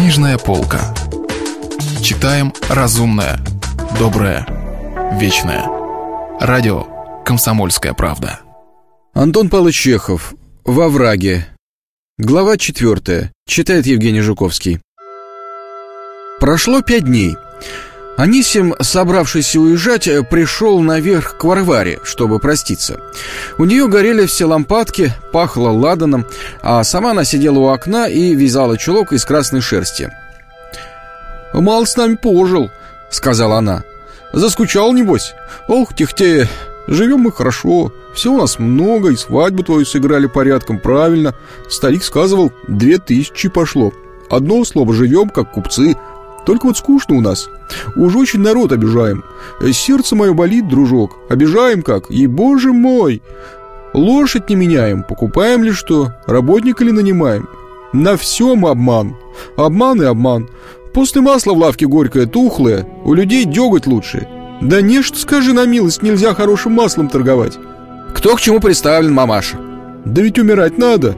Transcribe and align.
Книжная 0.00 0.38
полка. 0.38 0.94
Читаем 2.02 2.54
разумное, 2.70 3.38
доброе, 3.98 4.46
вечное. 5.20 5.66
Радио 6.40 6.86
«Комсомольская 7.22 7.92
правда». 7.92 8.40
Антон 9.12 9.50
Павлович 9.50 9.78
Чехов. 9.78 10.32
«Во 10.64 10.88
враге». 10.88 11.46
Глава 12.16 12.56
четвертая. 12.56 13.30
Читает 13.46 13.84
Евгений 13.84 14.22
Жуковский. 14.22 14.80
Прошло 16.40 16.80
пять 16.80 17.04
дней. 17.04 17.36
Анисим, 18.20 18.74
собравшийся 18.78 19.58
уезжать, 19.60 20.04
пришел 20.28 20.80
наверх 20.80 21.38
к 21.38 21.44
Варваре, 21.44 22.00
чтобы 22.02 22.38
проститься. 22.38 23.00
У 23.56 23.64
нее 23.64 23.88
горели 23.88 24.26
все 24.26 24.44
лампадки, 24.44 25.14
пахло 25.32 25.70
ладаном, 25.70 26.26
а 26.60 26.84
сама 26.84 27.12
она 27.12 27.24
сидела 27.24 27.58
у 27.58 27.68
окна 27.68 28.10
и 28.10 28.34
вязала 28.34 28.76
чулок 28.76 29.14
из 29.14 29.24
красной 29.24 29.62
шерсти. 29.62 30.12
«Мал 31.54 31.86
с 31.86 31.96
нами 31.96 32.16
пожил»,— 32.16 32.70
сказала 33.10 33.56
она. 33.56 33.84
«Заскучал, 34.34 34.92
небось? 34.92 35.32
Ох, 35.66 35.96
техте, 35.96 36.46
живем 36.88 37.20
мы 37.20 37.32
хорошо, 37.32 37.90
все 38.14 38.32
у 38.32 38.36
нас 38.36 38.58
много, 38.58 39.12
и 39.12 39.16
свадьбу 39.16 39.62
твою 39.62 39.86
сыграли 39.86 40.26
порядком, 40.26 40.78
правильно. 40.78 41.34
Старик 41.70 42.04
сказывал, 42.04 42.52
две 42.68 42.98
тысячи 42.98 43.48
пошло. 43.48 43.94
Одно 44.28 44.62
слово, 44.66 44.92
живем, 44.92 45.30
как 45.30 45.52
купцы, 45.52 45.96
только 46.46 46.66
вот 46.66 46.76
скучно 46.76 47.16
у 47.16 47.20
нас. 47.20 47.48
Уж 47.96 48.16
очень 48.16 48.40
народ 48.40 48.72
обижаем. 48.72 49.24
Сердце 49.72 50.16
мое 50.16 50.32
болит, 50.32 50.68
дружок. 50.68 51.16
Обижаем 51.28 51.82
как? 51.82 52.10
И, 52.10 52.26
боже 52.26 52.72
мой! 52.72 53.22
Лошадь 53.92 54.48
не 54.48 54.56
меняем, 54.56 55.02
покупаем 55.02 55.64
ли 55.64 55.72
что, 55.72 56.12
работника 56.26 56.84
ли 56.84 56.92
нанимаем. 56.92 57.48
На 57.92 58.16
всем 58.16 58.64
обман. 58.66 59.16
Обман 59.56 60.00
и 60.00 60.04
обман. 60.04 60.48
После 60.94 61.20
масла 61.20 61.54
в 61.54 61.58
лавке 61.58 61.86
горькое, 61.86 62.26
тухлое, 62.26 62.86
у 63.04 63.14
людей 63.14 63.44
деготь 63.44 63.86
лучше. 63.86 64.28
Да 64.60 64.80
не 64.80 65.02
что, 65.02 65.18
скажи 65.18 65.52
на 65.52 65.66
милость, 65.66 66.02
нельзя 66.02 66.34
хорошим 66.34 66.72
маслом 66.72 67.08
торговать. 67.08 67.58
Кто 68.14 68.36
к 68.36 68.40
чему 68.40 68.60
представлен, 68.60 69.12
мамаша? 69.12 69.58
Да 70.04 70.22
ведь 70.22 70.38
умирать 70.38 70.78
надо. 70.78 71.16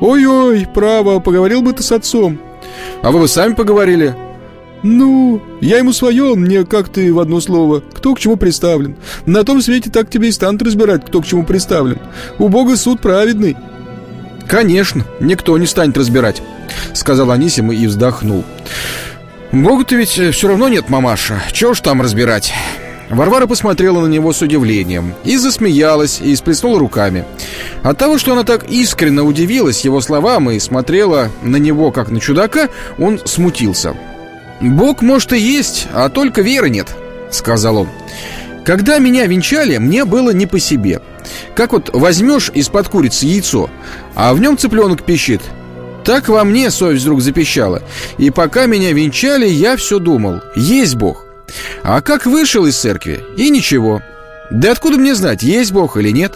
Ой-ой, 0.00 0.66
право, 0.72 1.18
поговорил 1.18 1.62
бы 1.62 1.72
ты 1.72 1.82
с 1.82 1.92
отцом. 1.92 2.38
А 3.02 3.10
вы 3.10 3.20
бы 3.20 3.28
сами 3.28 3.54
поговорили. 3.54 4.14
«Ну, 4.82 5.40
я 5.60 5.78
ему 5.78 5.92
свое, 5.92 6.34
мне 6.34 6.64
как 6.64 6.88
ты 6.88 7.12
в 7.12 7.20
одно 7.20 7.40
слово. 7.40 7.82
Кто 7.94 8.14
к 8.14 8.18
чему 8.18 8.36
представлен? 8.36 8.96
На 9.26 9.44
том 9.44 9.62
свете 9.62 9.90
так 9.90 10.10
тебе 10.10 10.28
и 10.28 10.32
станут 10.32 10.62
разбирать, 10.62 11.06
кто 11.06 11.20
к 11.20 11.26
чему 11.26 11.44
представлен. 11.44 11.98
У 12.38 12.48
Бога 12.48 12.76
суд 12.76 13.00
праведный». 13.00 13.56
«Конечно, 14.48 15.04
никто 15.20 15.56
не 15.56 15.66
станет 15.66 15.96
разбирать»,— 15.96 16.42
сказал 16.94 17.30
Анисим 17.30 17.70
и 17.70 17.86
вздохнул. 17.86 18.44
«Бога-то 19.52 19.94
ведь 19.94 20.08
все 20.08 20.48
равно 20.48 20.68
нет, 20.68 20.90
мамаша. 20.90 21.40
Чего 21.52 21.74
ж 21.74 21.80
там 21.80 22.02
разбирать?» 22.02 22.52
Варвара 23.08 23.46
посмотрела 23.46 24.00
на 24.00 24.06
него 24.06 24.32
с 24.32 24.40
удивлением 24.40 25.14
и 25.22 25.36
засмеялась, 25.36 26.20
и 26.20 26.34
сплеснула 26.34 26.78
руками. 26.78 27.24
От 27.82 27.98
того, 27.98 28.16
что 28.16 28.32
она 28.32 28.42
так 28.42 28.64
искренне 28.70 29.20
удивилась 29.20 29.84
его 29.84 30.00
словам 30.00 30.50
и 30.50 30.58
смотрела 30.58 31.28
на 31.42 31.56
него 31.56 31.92
как 31.92 32.10
на 32.10 32.20
чудака, 32.20 32.70
он 32.98 33.20
смутился. 33.24 33.94
«Бог, 34.62 35.02
может, 35.02 35.32
и 35.32 35.38
есть, 35.38 35.88
а 35.92 36.08
только 36.08 36.40
веры 36.42 36.70
нет»,— 36.70 36.88
сказал 37.30 37.78
он. 37.78 37.88
«Когда 38.64 38.98
меня 38.98 39.26
венчали, 39.26 39.78
мне 39.78 40.04
было 40.04 40.30
не 40.30 40.46
по 40.46 40.60
себе. 40.60 41.00
Как 41.54 41.72
вот 41.72 41.90
возьмешь 41.92 42.50
из-под 42.54 42.88
курицы 42.88 43.26
яйцо, 43.26 43.68
а 44.14 44.32
в 44.34 44.40
нем 44.40 44.56
цыпленок 44.56 45.02
пищит. 45.02 45.42
Так 46.04 46.28
во 46.28 46.44
мне 46.44 46.70
совесть 46.70 47.02
вдруг 47.02 47.20
запищала. 47.20 47.82
И 48.18 48.30
пока 48.30 48.66
меня 48.66 48.92
венчали, 48.92 49.48
я 49.48 49.76
все 49.76 49.98
думал, 49.98 50.40
есть 50.54 50.94
Бог. 50.94 51.24
А 51.82 52.00
как 52.00 52.26
вышел 52.26 52.66
из 52.66 52.76
церкви, 52.76 53.20
и 53.36 53.50
ничего. 53.50 54.00
Да 54.50 54.72
откуда 54.72 54.96
мне 54.96 55.14
знать, 55.14 55.42
есть 55.42 55.72
Бог 55.72 55.96
или 55.96 56.10
нет?» 56.10 56.34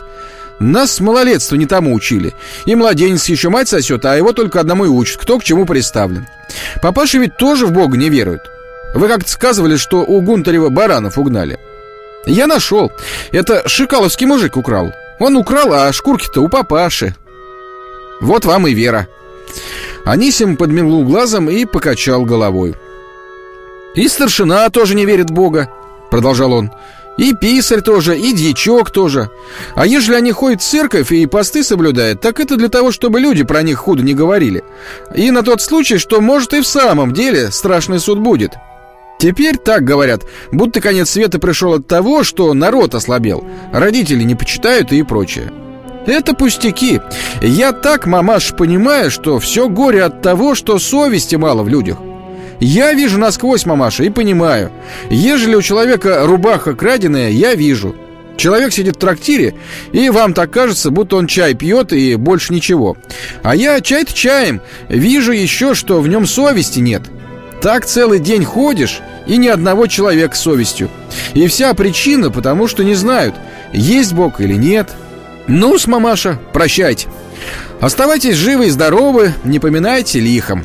Нас 0.58 0.92
с 0.92 1.00
малолетства 1.00 1.56
не 1.56 1.66
тому 1.66 1.94
учили. 1.94 2.34
И 2.64 2.74
младенец 2.74 3.28
еще 3.28 3.50
мать 3.50 3.68
сосет, 3.68 4.04
а 4.04 4.16
его 4.16 4.32
только 4.32 4.60
одному 4.60 4.86
и 4.86 4.88
учат, 4.88 5.20
кто 5.20 5.38
к 5.38 5.44
чему 5.44 5.66
представлен. 5.66 6.26
Папаша 6.82 7.18
ведь 7.18 7.36
тоже 7.36 7.66
в 7.66 7.72
Бога 7.72 7.96
не 7.96 8.08
верует. 8.08 8.40
Вы 8.94 9.08
как-то 9.08 9.30
сказывали, 9.30 9.76
что 9.76 10.02
у 10.02 10.20
Гунтарева 10.22 10.70
баранов 10.70 11.18
угнали. 11.18 11.58
Я 12.24 12.46
нашел. 12.46 12.90
Это 13.32 13.68
шикаловский 13.68 14.26
мужик 14.26 14.56
украл. 14.56 14.92
Он 15.18 15.36
украл, 15.36 15.72
а 15.72 15.92
шкурки-то 15.92 16.40
у 16.40 16.48
папаши. 16.48 17.14
Вот 18.20 18.44
вам 18.44 18.66
и 18.66 18.74
вера. 18.74 19.06
Анисим 20.04 20.56
подмигнул 20.56 21.04
глазом 21.04 21.50
и 21.50 21.64
покачал 21.64 22.24
головой. 22.24 22.74
«И 23.94 24.08
старшина 24.08 24.68
тоже 24.70 24.94
не 24.94 25.06
верит 25.06 25.30
в 25.30 25.34
Бога»,— 25.34 25.70
продолжал 26.10 26.52
он. 26.52 26.70
И 27.16 27.32
писарь 27.34 27.80
тоже, 27.80 28.18
и 28.18 28.32
дьячок 28.32 28.90
тоже. 28.90 29.30
А 29.74 29.86
ежели 29.86 30.16
они 30.16 30.32
ходят 30.32 30.60
в 30.60 30.68
церковь 30.68 31.12
и 31.12 31.26
посты 31.26 31.64
соблюдают, 31.64 32.20
так 32.20 32.40
это 32.40 32.56
для 32.56 32.68
того, 32.68 32.92
чтобы 32.92 33.20
люди 33.20 33.42
про 33.42 33.62
них 33.62 33.78
худо 33.78 34.02
не 34.02 34.14
говорили. 34.14 34.64
И 35.14 35.30
на 35.30 35.42
тот 35.42 35.62
случай, 35.62 35.98
что, 35.98 36.20
может, 36.20 36.52
и 36.52 36.60
в 36.60 36.66
самом 36.66 37.12
деле 37.12 37.50
страшный 37.50 38.00
суд 38.00 38.18
будет. 38.18 38.52
Теперь 39.18 39.56
так 39.56 39.82
говорят, 39.82 40.24
будто 40.52 40.82
конец 40.82 41.10
света 41.10 41.38
пришел 41.38 41.72
от 41.72 41.86
того, 41.86 42.22
что 42.22 42.52
народ 42.52 42.94
ослабел, 42.94 43.44
родители 43.72 44.22
не 44.22 44.34
почитают 44.34 44.92
и 44.92 45.02
прочее. 45.02 45.50
Это 46.06 46.34
пустяки. 46.34 47.00
Я 47.40 47.72
так, 47.72 48.06
мамаш, 48.06 48.54
понимаю, 48.54 49.10
что 49.10 49.38
все 49.38 49.68
горе 49.68 50.04
от 50.04 50.22
того, 50.22 50.54
что 50.54 50.78
совести 50.78 51.36
мало 51.36 51.62
в 51.62 51.68
людях. 51.68 51.98
Я 52.60 52.92
вижу 52.92 53.18
насквозь, 53.18 53.66
мамаша, 53.66 54.04
и 54.04 54.10
понимаю. 54.10 54.70
Ежели 55.10 55.54
у 55.54 55.62
человека 55.62 56.26
рубаха 56.26 56.74
краденая, 56.74 57.30
я 57.30 57.54
вижу. 57.54 57.94
Человек 58.36 58.72
сидит 58.72 58.96
в 58.96 58.98
трактире, 58.98 59.54
и 59.92 60.10
вам 60.10 60.34
так 60.34 60.50
кажется, 60.50 60.90
будто 60.90 61.16
он 61.16 61.26
чай 61.26 61.54
пьет 61.54 61.92
и 61.92 62.16
больше 62.16 62.52
ничего. 62.52 62.96
А 63.42 63.56
я 63.56 63.80
чай-то 63.80 64.12
чаем, 64.12 64.60
вижу 64.88 65.32
еще, 65.32 65.74
что 65.74 66.00
в 66.00 66.08
нем 66.08 66.26
совести 66.26 66.80
нет. 66.80 67.02
Так 67.62 67.86
целый 67.86 68.18
день 68.18 68.44
ходишь, 68.44 69.00
и 69.26 69.38
ни 69.38 69.48
одного 69.48 69.86
человека 69.86 70.36
с 70.36 70.40
совестью. 70.40 70.90
И 71.32 71.46
вся 71.48 71.72
причина, 71.74 72.30
потому 72.30 72.68
что 72.68 72.84
не 72.84 72.94
знают, 72.94 73.34
есть 73.72 74.12
Бог 74.12 74.40
или 74.40 74.54
нет. 74.54 74.90
Ну-с, 75.46 75.86
мамаша, 75.86 76.38
прощайте. 76.52 77.08
Оставайтесь 77.80 78.36
живы 78.36 78.66
и 78.66 78.70
здоровы, 78.70 79.32
не 79.44 79.58
поминайте 79.58 80.20
лихом. 80.20 80.64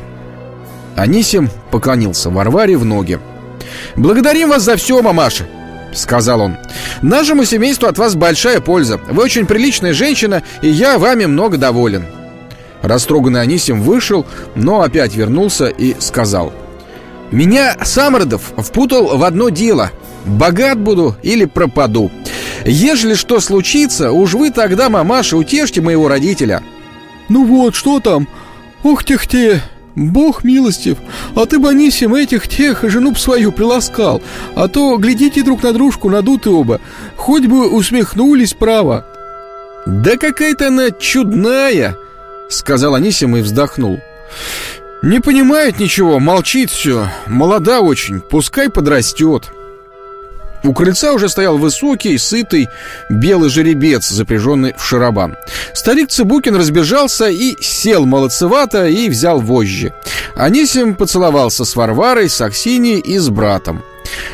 Анисим 0.96 1.50
поклонился 1.70 2.30
Варваре 2.30 2.76
в 2.76 2.84
ноги. 2.84 3.18
«Благодарим 3.96 4.50
вас 4.50 4.62
за 4.62 4.76
все, 4.76 5.00
мамаша!»— 5.02 5.46
сказал 5.94 6.40
он. 6.40 6.56
«Нашему 7.02 7.44
семейству 7.44 7.86
от 7.86 7.98
вас 7.98 8.14
большая 8.14 8.60
польза. 8.60 8.98
Вы 9.10 9.22
очень 9.22 9.46
приличная 9.46 9.92
женщина, 9.92 10.42
и 10.62 10.68
я 10.68 10.98
вами 10.98 11.26
много 11.26 11.58
доволен». 11.58 12.06
Растроганный 12.82 13.42
Анисим 13.42 13.80
вышел, 13.82 14.26
но 14.54 14.82
опять 14.82 15.14
вернулся 15.14 15.66
и 15.66 15.94
сказал. 16.00 16.52
«Меня 17.30 17.76
Самородов 17.82 18.52
впутал 18.58 19.16
в 19.16 19.24
одно 19.24 19.48
дело. 19.48 19.90
Богат 20.24 20.78
буду 20.78 21.16
или 21.22 21.44
пропаду. 21.44 22.10
Ежели 22.64 23.14
что 23.14 23.40
случится, 23.40 24.12
уж 24.12 24.34
вы 24.34 24.50
тогда, 24.50 24.88
мамаша, 24.88 25.36
утешьте 25.36 25.80
моего 25.80 26.08
родителя». 26.08 26.62
«Ну 27.28 27.44
вот, 27.46 27.74
что 27.74 28.00
там? 28.00 28.28
Ух, 28.82 29.04
тех-те!» 29.04 29.62
Бог 29.94 30.44
милостив, 30.44 30.98
а 31.34 31.46
ты 31.46 31.58
бы, 31.58 31.68
Анисим, 31.68 32.14
этих 32.14 32.48
тех 32.48 32.82
жену 32.88 33.12
б 33.12 33.18
свою 33.18 33.52
приласкал, 33.52 34.22
а 34.54 34.68
то 34.68 34.96
глядите 34.96 35.42
друг 35.42 35.62
на 35.62 35.72
дружку, 35.72 36.08
надуты 36.08 36.50
оба, 36.50 36.80
хоть 37.16 37.46
бы 37.46 37.68
усмехнулись 37.68 38.54
право». 38.54 39.06
«Да 39.84 40.16
какая-то 40.16 40.68
она 40.68 40.90
чудная!»— 40.90 41.96
сказал 42.48 42.94
Анисим 42.94 43.36
и 43.36 43.40
вздохнул. 43.40 44.00
«Не 45.02 45.20
понимает 45.20 45.80
ничего, 45.80 46.20
молчит 46.20 46.70
все, 46.70 47.08
молода 47.26 47.80
очень, 47.80 48.20
пускай 48.20 48.70
подрастет». 48.70 49.50
У 50.64 50.72
крыльца 50.72 51.12
уже 51.12 51.28
стоял 51.28 51.58
высокий, 51.58 52.16
сытый, 52.18 52.68
белый 53.10 53.50
жеребец, 53.50 54.08
запряженный 54.08 54.74
в 54.76 54.84
шарабан. 54.84 55.36
Старик 55.74 56.10
Цыбукин 56.10 56.54
разбежался 56.54 57.28
и 57.28 57.56
сел 57.60 58.06
молодцевато 58.06 58.86
и 58.86 59.08
взял 59.08 59.40
вожжи. 59.40 59.92
Анисим 60.36 60.94
поцеловался 60.94 61.64
с 61.64 61.74
Варварой, 61.74 62.28
с 62.28 62.40
Аксиньей 62.40 63.00
и 63.00 63.18
с 63.18 63.28
братом. 63.28 63.82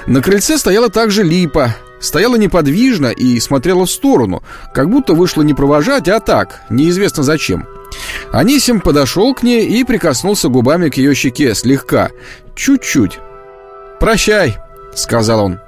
На 0.06 0.20
крыльце 0.20 0.58
стояла 0.58 0.90
также 0.90 1.22
липа, 1.22 1.75
стояла 2.00 2.36
неподвижно 2.36 3.06
и 3.06 3.40
смотрела 3.40 3.86
в 3.86 3.90
сторону, 3.90 4.42
как 4.75 4.90
будто 4.90 5.14
вышла 5.14 5.42
не 5.42 5.54
провожать, 5.54 6.08
а 6.08 6.20
так, 6.20 6.60
неизвестно 6.69 7.22
зачем. 7.22 7.66
Анисим 8.32 8.80
подошел 8.80 9.34
к 9.34 9.42
ней 9.42 9.66
и 9.66 9.84
прикоснулся 9.84 10.48
губами 10.48 10.90
к 10.90 10.96
ее 10.98 11.14
щеке 11.14 11.54
слегка, 11.54 12.10
чуть-чуть. 12.54 13.19
«Прощай»,— 13.98 14.58
сказал 14.94 15.44
он. 15.44 15.60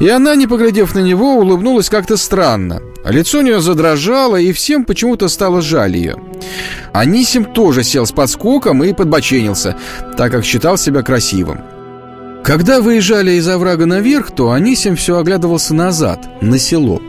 И 0.00 0.08
она, 0.08 0.34
не 0.34 0.46
поглядев 0.46 0.94
на 0.94 1.00
него, 1.00 1.36
улыбнулась 1.36 1.88
как-то 1.88 2.16
странно. 2.16 2.80
Лицо 3.04 3.38
у 3.38 3.42
нее 3.42 3.60
задрожало, 3.60 4.36
и 4.36 4.52
всем 4.52 4.84
почему-то 4.84 5.28
стало 5.28 5.60
жаль 5.60 5.96
ее. 5.96 6.16
Анисим 6.92 7.44
тоже 7.44 7.82
сел 7.82 8.06
с 8.06 8.12
подскоком 8.12 8.82
и 8.84 8.92
подбоченился, 8.92 9.76
так 10.16 10.32
как 10.32 10.44
считал 10.44 10.76
себя 10.76 11.02
красивым. 11.02 11.60
Когда 12.44 12.80
выезжали 12.80 13.32
из 13.32 13.46
оврага 13.48 13.86
наверх, 13.86 14.32
то 14.32 14.50
Анисим 14.50 14.96
все 14.96 15.16
оглядывался 15.16 15.74
назад, 15.74 16.42
на 16.42 16.58
село. 16.58 17.00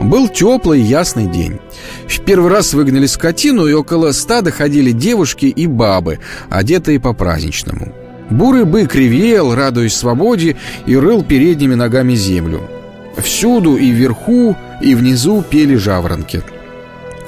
Был 0.00 0.28
теплый 0.28 0.80
ясный 0.80 1.26
день. 1.26 1.60
В 2.08 2.20
первый 2.22 2.50
раз 2.50 2.74
выгнали 2.74 3.06
скотину, 3.06 3.66
и 3.66 3.72
около 3.72 4.10
стада 4.10 4.50
ходили 4.50 4.90
девушки 4.90 5.46
и 5.46 5.68
бабы, 5.68 6.18
одетые 6.50 6.98
по-праздничному. 6.98 8.03
Бурый 8.30 8.64
бык 8.64 8.94
ревел, 8.94 9.54
радуясь 9.54 9.94
свободе, 9.94 10.56
и 10.86 10.96
рыл 10.96 11.22
передними 11.22 11.74
ногами 11.74 12.14
землю. 12.14 12.62
Всюду 13.16 13.76
и 13.76 13.90
вверху, 13.90 14.56
и 14.80 14.94
внизу 14.94 15.42
пели 15.42 15.76
жаворонки. 15.76 16.42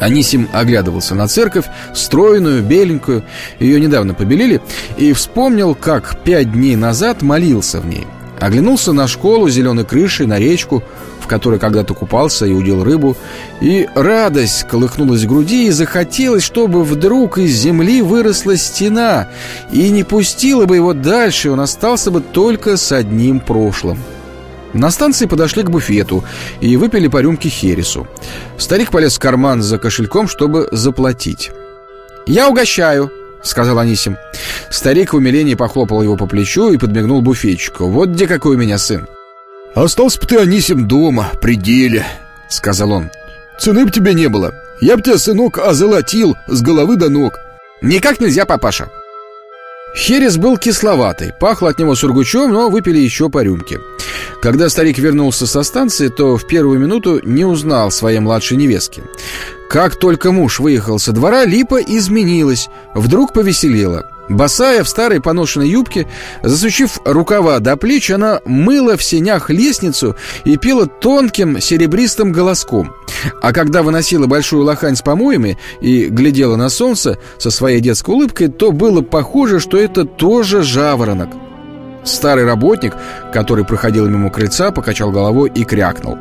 Анисим 0.00 0.48
оглядывался 0.52 1.14
на 1.14 1.26
церковь, 1.26 1.66
стройную, 1.94 2.62
беленькую, 2.62 3.25
ее 3.58 3.81
недавно 3.81 4.14
побелили, 4.14 4.60
и 4.98 5.12
вспомнил, 5.12 5.75
как 5.75 6.19
пять 6.22 6.52
дней 6.52 6.76
назад 6.76 7.22
молился 7.22 7.81
в 7.81 7.87
ней. 7.87 8.06
Оглянулся 8.41 8.93
на 8.93 9.09
школу 9.09 9.49
зеленой 9.49 9.85
крышей, 9.85 10.27
на 10.27 10.38
речку, 10.38 10.83
в 11.21 11.27
которой 11.27 11.59
когда-то 11.59 11.94
купался 11.94 12.47
и 12.47 12.53
удил 12.53 12.85
рыбу, 12.85 13.17
и 13.61 13.88
радость 13.94 14.65
колыхнулась 14.65 15.23
в 15.23 15.29
груди, 15.29 15.67
и 15.67 15.71
захотелось, 15.71 16.43
чтобы 16.43 16.85
вдруг 16.85 17.38
из 17.38 17.53
земли 17.53 18.03
выросла 18.03 18.56
стена, 18.56 19.29
и 19.73 19.88
не 19.91 20.05
пустила 20.05 20.67
бы 20.67 20.77
его 20.77 20.93
дальше, 20.93 21.50
он 21.50 21.61
остался 21.61 22.11
бы 22.11 22.21
только 22.21 22.77
с 22.77 22.93
одним 22.93 23.41
прошлым. 23.41 23.99
На 24.73 24.91
станции 24.91 25.25
подошли 25.25 25.62
к 25.62 25.71
буфету 25.71 26.23
и 26.61 26.77
выпили 26.77 27.09
по 27.09 27.23
рюмке 27.23 27.49
хересу. 27.49 28.06
Старик 28.59 28.91
полез 28.91 29.17
в 29.17 29.19
карман 29.19 29.62
за 29.62 29.79
кошельком, 29.79 30.29
чтобы 30.29 30.69
заплатить. 30.71 31.50
«Я 32.27 32.49
угощаю»,— 32.49 33.11
сказал 33.43 33.79
Анисим. 33.79 34.17
Старик 34.71 35.13
в 35.13 35.17
умилении 35.17 35.55
похлопал 35.55 36.03
его 36.03 36.17
по 36.17 36.27
плечу 36.27 36.71
и 36.71 36.77
подмигнул 36.77 37.23
буфетчику. 37.23 37.87
«Вот 37.87 38.11
где 38.11 38.27
какой 38.27 38.57
у 38.57 38.59
меня 38.59 38.79
сын!» 38.79 39.07
«Остался 39.75 40.19
бы 40.21 40.27
ты, 40.27 40.39
Анисим, 40.39 40.89
дома, 40.89 41.31
при 41.41 41.55
деле»,— 41.55 42.07
сказал 42.49 42.93
он. 42.93 43.11
«Цены 43.59 43.85
бы 43.85 43.91
тебе 43.91 44.15
не 44.15 44.29
было. 44.29 44.55
Я 44.81 44.97
бы 44.97 45.03
тебя, 45.03 45.19
сынок, 45.19 45.59
озолотил 45.59 46.37
с 46.47 46.63
головы 46.63 46.97
до 46.97 47.09
ног». 47.09 47.39
«Никак 47.83 48.21
нельзя, 48.21 48.47
папаша». 48.47 48.89
Херес 49.95 50.37
был 50.37 50.59
кисловатый, 50.59 51.33
пахло 51.39 51.71
от 51.71 51.79
него 51.79 51.95
сургучом, 51.95 52.53
но 52.53 52.69
выпили 52.69 52.99
еще 52.99 53.31
по 53.31 53.43
рюмке. 53.43 53.81
Когда 54.43 54.69
старик 54.69 54.99
вернулся 54.99 55.47
со 55.47 55.63
станции, 55.63 56.09
то 56.09 56.37
в 56.37 56.47
первую 56.47 56.79
минуту 56.79 57.21
не 57.25 57.45
узнал 57.45 57.91
своей 57.91 58.19
младшей 58.19 58.59
невестки. 58.59 59.03
Как 59.71 59.97
только 59.97 60.33
муж 60.33 60.61
выехал 60.61 60.99
со 60.99 61.13
двора, 61.13 61.45
Липа 61.45 61.81
изменилась, 61.81 62.69
вдруг 62.95 63.33
повеселела. 63.33 64.11
Босая 64.28 64.82
в 64.82 64.88
старой 64.88 65.20
поношенной 65.20 65.69
юбке, 65.69 66.08
засучив 66.43 66.99
рукава 67.05 67.61
до 67.61 67.76
плеч, 67.76 68.11
она 68.11 68.40
мыла 68.44 68.96
в 68.96 69.02
сенях 69.02 69.50
лестницу 69.50 70.17
и 70.44 70.56
пела 70.56 70.87
тонким 70.87 71.61
серебристым 71.61 72.32
голоском. 72.32 72.93
А 73.40 73.52
когда 73.52 73.82
выносила 73.82 74.26
большую 74.26 74.64
лохань 74.64 74.96
с 74.96 75.02
помоями 75.02 75.58
и 75.81 76.06
глядела 76.06 76.56
на 76.56 76.69
солнце 76.69 77.19
со 77.38 77.50
своей 77.50 77.81
детской 77.81 78.11
улыбкой, 78.11 78.49
то 78.49 78.73
было 78.73 79.00
похоже, 79.00 79.61
что 79.61 79.78
это 79.78 80.05
тоже 80.05 80.62
жаворонок. 80.62 81.31
Старый 82.05 82.44
работник, 82.44 82.94
который 83.32 83.64
проходил 83.64 84.08
мимо 84.08 84.31
крыльца, 84.31 84.70
покачал 84.70 85.11
головой 85.11 85.50
и 85.55 85.64
крякнул. 85.64 86.17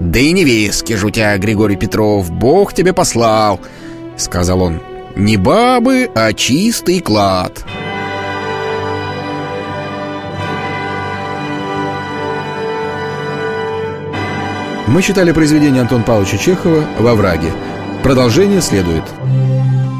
«Да 0.00 0.18
и 0.18 0.32
невестки 0.32 0.96
тебя, 0.96 1.38
Григорий 1.38 1.76
Петров, 1.76 2.30
Бог 2.30 2.72
тебе 2.72 2.92
послал!»— 2.92 3.60
сказал 4.16 4.62
он. 4.62 4.93
«Не 5.16 5.36
бабы, 5.36 6.10
а 6.14 6.32
чистый 6.32 7.00
клад!» 7.00 7.64
Мы 14.86 15.02
читали 15.02 15.32
произведение 15.32 15.82
Антона 15.82 16.02
Павловича 16.02 16.36
Чехова 16.36 16.84
«Во 16.98 17.14
враге». 17.14 17.50
Продолжение 18.02 18.60
следует. 18.60 19.04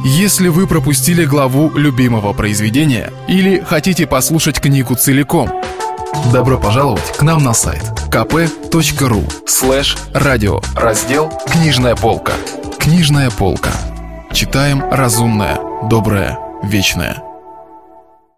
Если 0.04 0.48
вы 0.48 0.66
пропустили 0.66 1.24
главу 1.24 1.70
любимого 1.74 2.32
произведения 2.34 3.10
или 3.26 3.60
хотите 3.60 4.06
послушать 4.06 4.60
книгу 4.60 4.94
целиком, 4.94 5.50
добро 6.32 6.58
пожаловать 6.58 7.16
к 7.16 7.22
нам 7.22 7.42
на 7.42 7.54
сайт 7.54 7.82
kp.ru 8.10 9.48
слэш 9.48 9.96
радио 10.12 10.60
раздел 10.74 11.32
«Книжная 11.50 11.96
полка». 11.96 12.32
Книжная 12.78 13.30
полка. 13.30 13.70
Читаем 14.34 14.82
разумное, 14.90 15.60
доброе, 15.88 16.40
вечное. 16.64 17.33